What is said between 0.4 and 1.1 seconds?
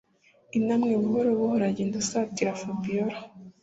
intamwe